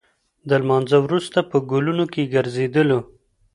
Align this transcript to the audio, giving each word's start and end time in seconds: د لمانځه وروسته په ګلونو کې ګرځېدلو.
د 0.47 0.49
لمانځه 0.61 0.97
وروسته 1.05 1.39
په 1.49 1.57
ګلونو 1.71 2.05
کې 2.13 2.31
ګرځېدلو. 2.33 2.99